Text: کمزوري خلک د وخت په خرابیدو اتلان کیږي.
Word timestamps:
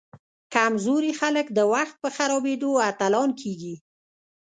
کمزوري 0.53 1.11
خلک 1.21 1.47
د 1.53 1.59
وخت 1.73 1.95
په 2.03 2.09
خرابیدو 2.15 2.69
اتلان 2.89 3.29
کیږي. 3.41 3.75